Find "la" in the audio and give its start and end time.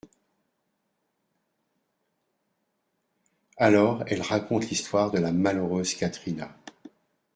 5.19-5.31